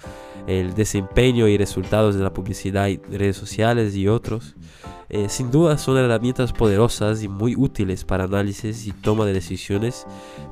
el 0.47 0.73
desempeño 0.73 1.47
y 1.47 1.57
resultados 1.57 2.15
de 2.15 2.23
la 2.23 2.33
publicidad 2.33 2.87
y 2.87 2.97
redes 2.97 3.37
sociales 3.37 3.95
y 3.95 4.07
otros. 4.07 4.55
Eh, 5.09 5.27
sin 5.27 5.49
duda 5.49 5.77
son 5.77 5.97
herramientas 5.97 6.53
poderosas 6.53 7.23
y 7.23 7.27
muy 7.27 7.55
útiles 7.55 8.05
para 8.05 8.25
análisis 8.25 8.85
y 8.85 8.91
toma 8.91 9.25
de 9.25 9.33
decisiones 9.33 10.05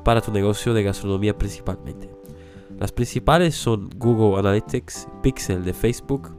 para 0.04 0.20
tu 0.20 0.32
negocio 0.32 0.74
de 0.74 0.82
gastronomía 0.82 1.38
principalmente. 1.38 2.10
Las 2.78 2.90
principales 2.90 3.54
son 3.54 3.88
Google 3.96 4.38
Analytics, 4.38 5.08
Pixel 5.22 5.64
de 5.64 5.72
Facebook, 5.72 6.36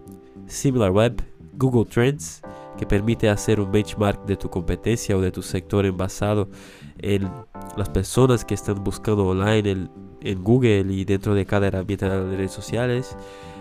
SimilarWeb, 0.48 1.22
Google 1.54 1.86
Trends, 1.86 2.42
que 2.78 2.86
permite 2.86 3.30
hacer 3.30 3.60
un 3.60 3.72
benchmark 3.72 4.26
de 4.26 4.38
tu 4.38 4.50
competencia 4.50 5.18
o 5.18 5.22
de 5.22 5.32
tu 5.32 5.42
sector 5.42 5.86
en 5.86 5.98
basado 5.98 6.50
en 6.98 7.30
las 7.76 7.90
personas 7.90 8.46
que 8.46 8.54
están 8.54 8.84
buscando 8.84 9.26
online 9.26 9.90
en, 10.22 10.44
Google 10.44 10.94
y 10.94 11.04
dentro 11.06 11.34
de 11.34 11.46
cada 11.46 11.68
herramienta 11.68 12.10
de 12.24 12.38
redes 12.38 12.52
sociales. 12.52 13.18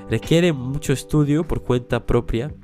Requiere 0.08 0.52
mucho 0.52 0.92
estudio 0.92 1.46
por 1.46 1.62
cuenta 1.62 2.06
propia 2.06 2.54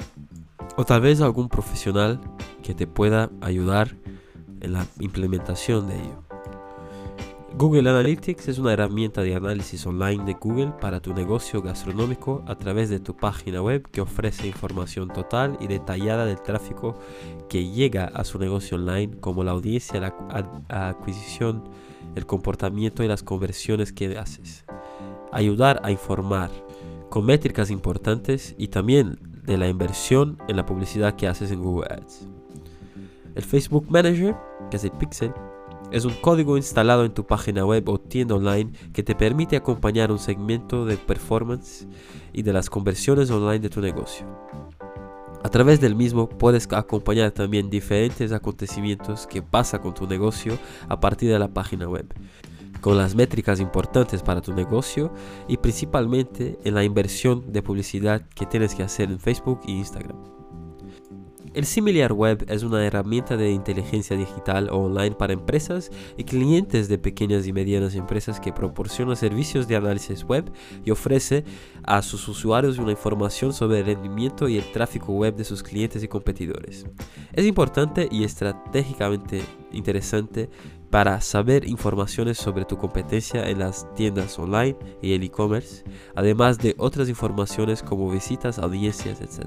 o 0.77 0.85
tal 0.85 1.01
vez 1.01 1.21
algún 1.21 1.49
profesional 1.49 2.21
que 2.63 2.75
te 2.75 2.87
pueda 2.87 3.31
ayudar 3.41 3.97
en 4.61 4.73
la 4.73 4.87
implementación 5.01 5.89
de 5.89 5.97
ello. 5.97 6.25
Google 7.57 7.89
Analytics 7.89 8.49
es 8.49 8.59
una 8.59 8.73
herramienta 8.73 9.23
de 9.23 9.37
análisis 9.37 9.87
online 9.87 10.25
de 10.25 10.33
Google 10.33 10.73
para 10.81 10.99
tu 10.99 11.15
negocio 11.15 11.63
gastronómico 11.63 12.43
a 12.49 12.57
través 12.59 12.91
de 12.91 12.99
tu 12.99 13.17
página 13.17 13.63
web 13.63 13.89
que 13.93 14.01
ofrece 14.01 14.49
información 14.49 15.07
total 15.07 15.57
y 15.61 15.69
detallada 15.69 16.27
del 16.27 16.43
tráfico 16.43 16.99
que 17.49 17.71
llega 17.71 18.07
a 18.07 18.25
su 18.25 18.41
negocio 18.41 18.77
online, 18.77 19.21
como 19.21 19.45
la 19.45 19.53
audiencia, 19.53 20.01
la 20.01 20.17
adquisición, 20.69 21.63
el 22.17 22.27
comportamiento 22.27 23.05
y 23.05 23.09
las 23.09 23.23
conversiones 23.23 23.93
que 23.93 24.19
haces. 24.19 24.65
Ayudar 25.31 25.81
a 25.85 25.93
informar 25.93 26.51
con 27.09 27.25
métricas 27.25 27.71
importantes 27.71 28.57
y 28.59 28.67
también 28.67 29.34
de 29.45 29.57
la 29.57 29.69
inversión 29.69 30.39
en 30.49 30.57
la 30.57 30.67
publicidad 30.67 31.17
que 31.17 31.29
haces 31.29 31.51
en 31.51 31.63
Google 31.63 31.89
Ads. 31.91 32.29
El 33.35 33.43
Facebook 33.43 33.87
Manager, 33.91 34.37
que 34.71 34.77
es 34.77 34.85
el 34.85 34.93
Pixel, 34.93 35.33
es 35.91 36.05
un 36.05 36.15
código 36.15 36.57
instalado 36.57 37.05
en 37.05 37.13
tu 37.13 37.27
página 37.27 37.65
web 37.65 37.89
o 37.89 38.01
tienda 38.01 38.35
online 38.35 38.73
que 38.93 39.03
te 39.03 39.15
permite 39.15 39.57
acompañar 39.57 40.11
un 40.11 40.19
segmento 40.19 40.85
de 40.87 40.97
performance 40.97 41.87
y 42.33 42.43
de 42.43 42.53
las 42.53 42.71
conversiones 42.71 43.31
online 43.31 43.61
de 43.61 43.71
tu 43.71 43.81
negocio. 43.81 44.27
A 45.45 45.51
través 45.51 45.81
del 45.81 45.95
mismo 45.95 46.29
puedes 46.29 46.67
acompañar 46.73 47.31
también 47.33 47.69
diferentes 47.69 48.33
acontecimientos 48.33 49.27
que 49.27 49.43
pasa 49.43 49.81
con 49.81 49.93
tu 49.93 50.07
negocio 50.07 50.59
a 50.89 50.99
partir 51.01 51.31
de 51.31 51.39
la 51.39 51.49
página 51.49 51.87
web, 51.87 52.07
con 52.85 52.99
las 52.99 53.15
métricas 53.15 53.61
importantes 53.61 54.23
para 54.23 54.43
tu 54.43 54.53
negocio 54.53 55.11
y 55.49 55.57
principalmente 55.57 56.59
en 56.65 56.75
la 56.75 56.85
inversión 56.85 57.51
de 57.51 57.63
publicidad 57.63 58.29
que 58.35 58.45
tienes 58.45 58.75
que 58.75 58.83
hacer 58.83 59.11
en 59.11 59.19
Facebook 59.19 59.61
e 59.67 59.71
Instagram. 59.71 60.19
El 61.55 61.65
Similar 61.65 62.13
Web 62.13 62.45
es 62.49 62.63
una 62.63 62.85
herramienta 62.85 63.39
de 63.39 63.53
inteligencia 63.53 64.19
digital 64.19 64.69
online 64.71 65.13
para 65.13 65.33
empresas 65.33 65.91
y 66.19 66.25
clientes 66.25 66.89
de 66.89 66.99
pequeñas 66.99 67.47
y 67.47 67.55
medianas 67.55 67.95
empresas 67.95 68.39
que 68.39 68.53
proporciona 68.53 69.17
servicios 69.17 69.67
de 69.67 69.77
análisis 69.77 70.25
web 70.25 70.53
y 70.85 70.91
ofrece 70.91 71.45
a 71.85 72.03
sus 72.03 72.29
usuarios 72.29 72.79
una 72.79 72.91
información 72.91 73.55
sobre 73.55 73.79
el 73.79 73.87
rendimiento 73.87 74.47
y 74.47 74.59
el 74.59 74.73
tráfico 74.73 75.13
web 75.15 75.37
de 75.37 75.45
sus 75.45 75.63
clientes 75.63 76.03
y 76.03 76.09
competidores. 76.09 76.85
Es 77.33 77.47
importante 77.47 78.09
y 78.11 78.25
estratégicamente 78.25 79.41
interesante 79.73 80.51
para 80.95 81.21
saber 81.21 81.69
informaciones 81.69 82.39
sobre 82.39 82.65
tu 82.65 82.79
competencia 82.79 83.51
en 83.51 83.59
las 83.59 83.93
tiendas 83.97 84.39
online 84.39 84.77
y 85.03 85.15
el 85.15 85.25
e-commerce, 85.25 85.83
además 86.15 86.57
de 86.59 86.77
otras 86.79 87.09
informaciones 87.09 87.83
como 87.83 88.09
visitas, 88.13 88.61
audiencias, 88.61 89.21
etc. 89.21 89.45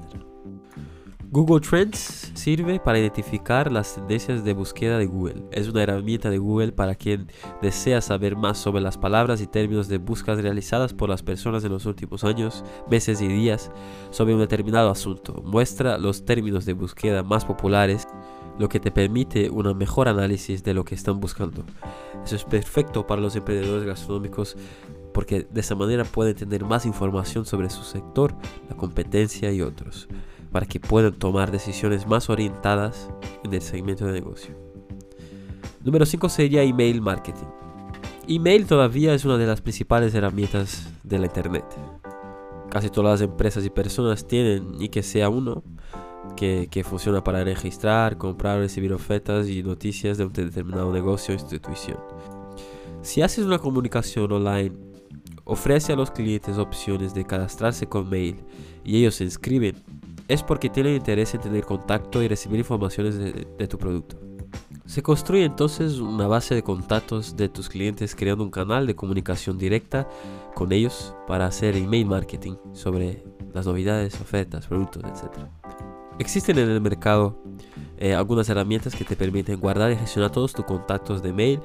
Google 1.30 1.60
Trends 1.60 2.32
sirve 2.34 2.78
para 2.78 2.98
identificar 2.98 3.72
las 3.72 3.94
tendencias 3.94 4.44
de 4.44 4.52
búsqueda 4.52 4.98
de 4.98 5.06
Google. 5.06 5.42
Es 5.50 5.68
una 5.68 5.84
herramienta 5.84 6.28
de 6.28 6.36
Google 6.36 6.72
para 6.72 6.94
quien 6.94 7.28
desea 7.62 8.02
saber 8.02 8.36
más 8.36 8.58
sobre 8.58 8.82
las 8.82 8.98
palabras 8.98 9.40
y 9.40 9.46
términos 9.46 9.88
de 9.88 9.96
búsquedas 9.96 10.42
realizadas 10.42 10.92
por 10.92 11.08
las 11.08 11.22
personas 11.22 11.64
en 11.64 11.72
los 11.72 11.86
últimos 11.86 12.24
años, 12.24 12.62
meses 12.90 13.22
y 13.22 13.28
días 13.28 13.70
sobre 14.10 14.34
un 14.34 14.40
determinado 14.40 14.90
asunto. 14.90 15.42
Muestra 15.46 15.96
los 15.96 16.26
términos 16.26 16.66
de 16.66 16.74
búsqueda 16.74 17.22
más 17.22 17.46
populares, 17.46 18.06
lo 18.58 18.68
que 18.68 18.80
te 18.80 18.90
permite 18.90 19.50
un 19.50 19.76
mejor 19.76 20.08
análisis 20.08 20.62
de 20.62 20.74
lo 20.74 20.84
que 20.84 20.94
están 20.94 21.20
buscando. 21.20 21.64
Eso 22.24 22.36
es 22.36 22.44
perfecto 22.44 23.06
para 23.06 23.20
los 23.20 23.36
emprendedores 23.36 23.84
gastronómicos 23.84 24.56
porque 25.14 25.46
de 25.50 25.60
esa 25.60 25.74
manera 25.74 26.04
pueden 26.04 26.34
tener 26.34 26.64
más 26.64 26.86
información 26.86 27.44
sobre 27.44 27.70
su 27.70 27.82
sector, 27.82 28.34
la 28.68 28.76
competencia 28.76 29.50
y 29.52 29.62
otros 29.62 30.08
para 30.52 30.66
que 30.66 30.80
puedan 30.80 31.12
tomar 31.12 31.50
decisiones 31.50 32.06
más 32.06 32.30
orientadas 32.30 33.10
en 33.44 33.52
el 33.52 33.62
segmento 33.62 34.06
de 34.06 34.12
negocio. 34.12 34.54
Número 35.84 36.06
5 36.06 36.28
sería 36.28 36.62
email 36.62 37.00
marketing. 37.00 37.46
Email 38.26 38.66
todavía 38.66 39.14
es 39.14 39.24
una 39.24 39.38
de 39.38 39.46
las 39.46 39.60
principales 39.60 40.14
herramientas 40.14 40.90
de 41.02 41.18
la 41.18 41.26
Internet. 41.26 41.64
Casi 42.70 42.90
todas 42.90 43.20
las 43.20 43.28
empresas 43.28 43.64
y 43.64 43.70
personas 43.70 44.26
tienen, 44.26 44.74
y 44.78 44.90
que 44.90 45.02
sea 45.02 45.30
uno, 45.30 45.62
que, 46.36 46.68
que 46.70 46.84
funciona 46.84 47.22
para 47.22 47.44
registrar, 47.44 48.16
comprar, 48.18 48.58
recibir 48.58 48.92
ofertas 48.92 49.48
y 49.48 49.62
noticias 49.62 50.18
de 50.18 50.24
un 50.24 50.32
determinado 50.32 50.92
negocio 50.92 51.34
o 51.34 51.38
institución. 51.38 51.98
Si 53.02 53.22
haces 53.22 53.44
una 53.44 53.58
comunicación 53.58 54.30
online, 54.32 54.72
ofrece 55.44 55.92
a 55.92 55.96
los 55.96 56.10
clientes 56.10 56.58
opciones 56.58 57.14
de 57.14 57.24
cadastrarse 57.24 57.86
con 57.86 58.08
mail 58.08 58.36
y 58.84 58.98
ellos 58.98 59.16
se 59.16 59.24
inscriben 59.24 59.76
es 60.28 60.42
porque 60.42 60.68
tienen 60.68 60.94
interés 60.94 61.34
en 61.34 61.40
tener 61.40 61.64
contacto 61.64 62.22
y 62.22 62.28
recibir 62.28 62.58
informaciones 62.58 63.18
de, 63.18 63.66
tu 63.66 63.78
producto. 63.78 64.16
Se 64.84 65.02
construye 65.02 65.44
entonces 65.44 65.98
una 65.98 66.26
base 66.26 66.54
de 66.54 66.62
contactos 66.62 67.36
de 67.36 67.48
tus 67.48 67.68
clientes 67.68 68.14
creando 68.14 68.44
un 68.44 68.50
canal 68.50 68.86
de 68.86 68.94
comunicación 68.94 69.58
directa 69.58 70.08
con 70.54 70.72
ellos 70.72 71.14
para 71.26 71.46
hacer 71.46 71.76
email 71.76 72.06
marketing 72.06 72.56
sobre 72.72 73.24
las 73.52 73.66
novedades, 73.66 74.20
ofertas, 74.20 74.66
productos, 74.66 75.02
etc. 75.04 75.57
Existen 76.18 76.58
en 76.58 76.68
el 76.68 76.80
mercado 76.80 77.38
eh, 77.98 78.14
algunas 78.14 78.48
herramientas 78.48 78.94
que 78.94 79.04
te 79.04 79.16
permiten 79.16 79.60
guardar 79.60 79.92
y 79.92 79.96
gestionar 79.96 80.30
todos 80.30 80.52
tus 80.52 80.64
contactos 80.64 81.22
de 81.22 81.32
mail 81.32 81.60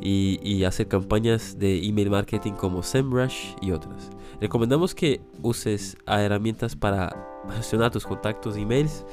y, 0.00 0.64
hacer 0.64 0.86
campañas 0.88 1.58
de 1.58 1.84
email 1.84 2.10
marketing 2.10 2.52
como 2.52 2.82
SEMrush 2.82 3.54
y 3.60 3.72
otras. 3.72 4.10
Recomendamos 4.40 4.94
que 4.94 5.20
uses 5.42 5.96
herramientas 6.06 6.76
para 6.76 7.42
gestionar 7.56 7.90
tus 7.90 8.06
contactos 8.06 8.54
de 8.54 8.62
emails 8.62 9.04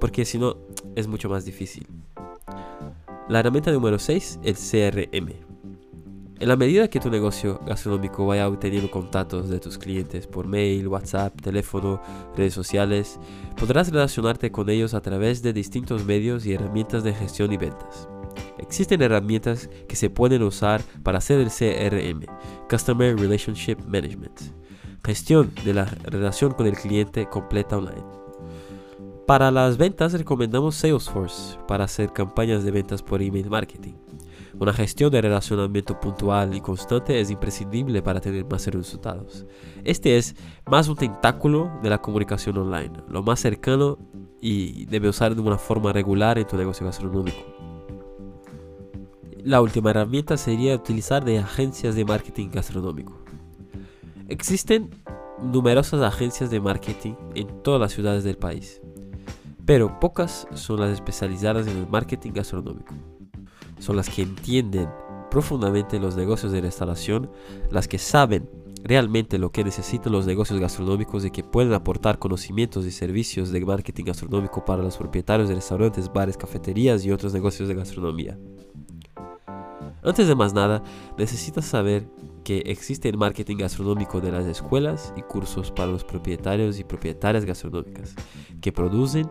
porque 0.00 0.24
si 0.24 0.38
no 0.38 0.56
es 0.96 1.06
mucho 1.06 1.28
más 1.28 1.44
difícil. 1.44 1.86
La 3.28 3.40
herramienta 3.40 3.70
número 3.70 3.98
6, 3.98 4.40
el 4.42 4.54
CRM. 4.56 5.51
En 6.42 6.48
la 6.48 6.56
medida 6.56 6.88
que 6.88 6.98
tu 6.98 7.08
negocio 7.08 7.60
gastronómico 7.64 8.26
vaya 8.26 8.48
obteniendo 8.48 8.90
contactos 8.90 9.48
de 9.48 9.60
tus 9.60 9.78
clientes 9.78 10.26
por 10.26 10.48
mail, 10.48 10.88
WhatsApp, 10.88 11.40
teléfono, 11.40 12.02
redes 12.36 12.52
sociales, 12.52 13.20
podrás 13.56 13.92
relacionarte 13.92 14.50
con 14.50 14.68
ellos 14.68 14.92
a 14.92 15.00
través 15.00 15.40
de 15.42 15.52
distintos 15.52 16.04
medios 16.04 16.44
y 16.44 16.54
herramientas 16.54 17.04
de 17.04 17.14
gestión 17.14 17.52
y 17.52 17.58
ventas. 17.58 18.08
Existen 18.58 19.02
herramientas 19.02 19.70
que 19.86 19.94
se 19.94 20.10
pueden 20.10 20.42
usar 20.42 20.82
para 21.04 21.18
hacer 21.18 21.38
el 21.38 21.46
CRM, 21.46 22.26
Customer 22.68 23.16
Relationship 23.16 23.76
Management, 23.86 24.40
gestión 25.04 25.52
de 25.64 25.74
la 25.74 25.84
relación 25.84 26.54
con 26.54 26.66
el 26.66 26.74
cliente 26.74 27.28
completa 27.28 27.78
online. 27.78 28.02
Para 29.28 29.52
las 29.52 29.76
ventas 29.76 30.12
recomendamos 30.12 30.74
Salesforce 30.74 31.56
para 31.68 31.84
hacer 31.84 32.12
campañas 32.12 32.64
de 32.64 32.72
ventas 32.72 33.00
por 33.00 33.22
email 33.22 33.48
marketing. 33.48 33.94
Una 34.58 34.72
gestión 34.72 35.10
de 35.10 35.22
relacionamiento 35.22 35.98
puntual 35.98 36.54
y 36.54 36.60
constante 36.60 37.20
es 37.20 37.30
imprescindible 37.30 38.02
para 38.02 38.20
tener 38.20 38.44
más 38.44 38.66
resultados. 38.66 39.46
Este 39.82 40.18
es 40.18 40.36
más 40.66 40.88
un 40.88 40.96
tentáculo 40.96 41.70
de 41.82 41.88
la 41.90 41.98
comunicación 41.98 42.58
online, 42.58 42.92
lo 43.08 43.22
más 43.22 43.40
cercano 43.40 43.98
y 44.40 44.84
debe 44.86 45.08
usar 45.08 45.34
de 45.34 45.40
una 45.40 45.56
forma 45.56 45.92
regular 45.92 46.38
en 46.38 46.46
tu 46.46 46.56
negocio 46.56 46.84
gastronómico. 46.84 47.38
La 49.42 49.60
última 49.60 49.90
herramienta 49.90 50.36
sería 50.36 50.76
utilizar 50.76 51.24
de 51.24 51.38
agencias 51.38 51.96
de 51.96 52.04
marketing 52.04 52.50
gastronómico. 52.52 53.24
Existen 54.28 54.90
numerosas 55.42 56.02
agencias 56.02 56.50
de 56.50 56.60
marketing 56.60 57.14
en 57.34 57.62
todas 57.62 57.80
las 57.80 57.92
ciudades 57.92 58.22
del 58.22 58.36
país, 58.36 58.80
pero 59.64 59.98
pocas 59.98 60.46
son 60.54 60.80
las 60.80 60.90
especializadas 60.90 61.66
en 61.66 61.78
el 61.78 61.88
marketing 61.88 62.32
gastronómico 62.32 62.94
son 63.82 63.96
las 63.96 64.08
que 64.08 64.22
entienden 64.22 64.88
profundamente 65.28 65.98
los 65.98 66.14
negocios 66.14 66.52
de 66.52 66.60
restauración, 66.60 67.30
las 67.70 67.88
que 67.88 67.98
saben 67.98 68.48
realmente 68.84 69.38
lo 69.38 69.50
que 69.50 69.64
necesitan 69.64 70.12
los 70.12 70.26
negocios 70.26 70.60
gastronómicos 70.60 71.24
y 71.24 71.30
que 71.30 71.42
pueden 71.42 71.72
aportar 71.72 72.18
conocimientos 72.18 72.86
y 72.86 72.92
servicios 72.92 73.50
de 73.50 73.64
marketing 73.64 74.04
gastronómico 74.04 74.64
para 74.64 74.82
los 74.82 74.96
propietarios 74.96 75.48
de 75.48 75.56
restaurantes, 75.56 76.12
bares, 76.12 76.36
cafeterías 76.36 77.04
y 77.04 77.10
otros 77.10 77.32
negocios 77.32 77.68
de 77.68 77.74
gastronomía. 77.74 78.38
Antes 80.04 80.28
de 80.28 80.34
más 80.34 80.52
nada, 80.52 80.82
necesitas 81.18 81.64
saber 81.64 82.08
que 82.44 82.58
existe 82.66 83.08
el 83.08 83.16
marketing 83.16 83.56
gastronómico 83.56 84.20
de 84.20 84.32
las 84.32 84.46
escuelas 84.46 85.12
y 85.16 85.22
cursos 85.22 85.70
para 85.70 85.90
los 85.90 86.04
propietarios 86.04 86.78
y 86.78 86.84
propietarias 86.84 87.44
gastronómicas, 87.44 88.14
que 88.60 88.72
producen 88.72 89.28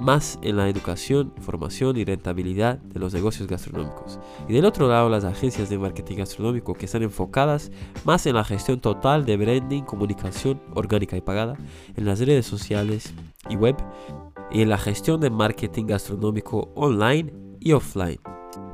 más 0.00 0.38
en 0.42 0.56
la 0.56 0.68
educación, 0.68 1.32
formación 1.40 1.96
y 1.96 2.04
rentabilidad 2.04 2.78
de 2.78 2.98
los 3.00 3.14
negocios 3.14 3.48
gastronómicos. 3.48 4.18
Y 4.48 4.54
del 4.54 4.64
otro 4.64 4.88
lado, 4.88 5.08
las 5.08 5.24
agencias 5.24 5.68
de 5.68 5.78
marketing 5.78 6.16
gastronómico 6.16 6.74
que 6.74 6.86
están 6.86 7.02
enfocadas 7.02 7.70
más 8.04 8.26
en 8.26 8.34
la 8.34 8.44
gestión 8.44 8.80
total 8.80 9.24
de 9.24 9.36
branding, 9.36 9.82
comunicación 9.82 10.60
orgánica 10.74 11.16
y 11.16 11.20
pagada, 11.20 11.56
en 11.96 12.04
las 12.06 12.18
redes 12.20 12.46
sociales 12.46 13.12
y 13.48 13.56
web, 13.56 13.76
y 14.50 14.62
en 14.62 14.68
la 14.68 14.78
gestión 14.78 15.20
de 15.20 15.30
marketing 15.30 15.86
gastronómico 15.86 16.72
online 16.74 17.32
y 17.60 17.72
offline 17.72 18.18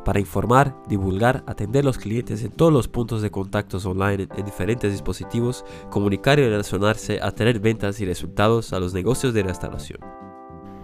para 0.06 0.20
informar, 0.20 0.76
divulgar, 0.86 1.42
atender 1.48 1.82
a 1.82 1.86
los 1.86 1.98
clientes 1.98 2.44
en 2.44 2.52
todos 2.52 2.72
los 2.72 2.86
puntos 2.86 3.22
de 3.22 3.32
contactos 3.32 3.84
online 3.86 4.28
en 4.36 4.44
diferentes 4.44 4.92
dispositivos, 4.92 5.64
comunicar 5.90 6.38
y 6.38 6.44
relacionarse, 6.44 7.18
a 7.20 7.32
tener 7.32 7.58
ventas 7.58 8.00
y 8.00 8.06
resultados 8.06 8.72
a 8.72 8.78
los 8.78 8.94
negocios 8.94 9.34
de 9.34 9.42
restauración. 9.42 10.25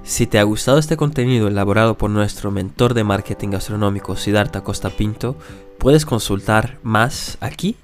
Si 0.04 0.26
te 0.26 0.40
ha 0.40 0.42
gustado 0.42 0.78
este 0.78 0.96
contenido 0.96 1.46
elaborado 1.46 1.96
por 1.96 2.10
nuestro 2.10 2.50
mentor 2.50 2.92
de 2.92 3.04
marketing 3.04 3.50
gastronómico 3.50 4.16
Siddhartha 4.16 4.62
Costa 4.62 4.90
Pinto, 4.90 5.36
puedes 5.78 6.04
consultar 6.04 6.80
más 6.82 7.38
aquí 7.40 7.76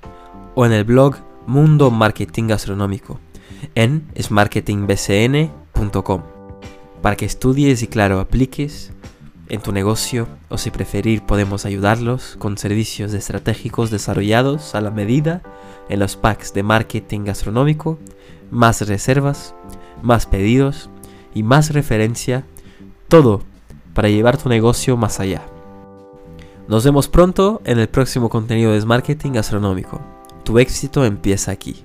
o 0.56 0.66
en 0.66 0.72
el 0.72 0.82
blog 0.82 1.14
Mundo 1.46 1.92
Marketing 1.92 2.48
Gastronómico 2.48 3.20
en 3.76 4.08
smarketingbcn.com 4.20 6.22
para 7.02 7.14
que 7.14 7.24
estudies 7.24 7.84
y 7.84 7.86
claro 7.86 8.18
apliques 8.18 8.90
en 9.48 9.60
tu 9.60 9.70
negocio 9.70 10.26
o 10.48 10.58
si 10.58 10.72
preferir 10.72 11.22
podemos 11.22 11.66
ayudarlos 11.66 12.34
con 12.40 12.58
servicios 12.58 13.14
estratégicos 13.14 13.92
desarrollados 13.92 14.74
a 14.74 14.80
la 14.80 14.90
medida 14.90 15.42
en 15.88 16.00
los 16.00 16.16
packs 16.16 16.52
de 16.52 16.64
marketing 16.64 17.26
gastronómico, 17.26 17.96
más 18.50 18.80
reservas, 18.86 19.54
más 20.02 20.26
pedidos 20.26 20.90
y 21.34 21.42
más 21.42 21.72
referencia, 21.72 22.44
todo 23.08 23.42
para 23.94 24.08
llevar 24.08 24.36
tu 24.36 24.48
negocio 24.48 24.96
más 24.96 25.20
allá. 25.20 25.42
Nos 26.68 26.84
vemos 26.84 27.08
pronto 27.08 27.62
en 27.64 27.78
el 27.78 27.88
próximo 27.88 28.28
contenido 28.28 28.72
de 28.72 28.84
Marketing 28.84 29.32
Gastronómico. 29.32 30.00
Tu 30.44 30.58
éxito 30.58 31.04
empieza 31.04 31.50
aquí. 31.50 31.84